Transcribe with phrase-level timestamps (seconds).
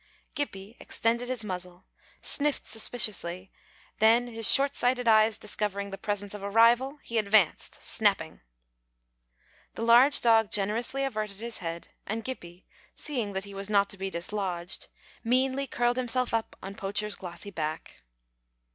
[0.35, 1.85] Gippie extended his muzzle,
[2.23, 3.51] sniffed suspiciously,
[3.99, 8.41] then his short sighted eyes discovering the presence of a rival, he advanced snapping.
[9.75, 13.97] The large dog generously averted his head, and Gippie, seeing that he was not to
[13.99, 14.87] be dislodged,
[15.23, 18.01] meanly curled himself up on Poacher's glossy back.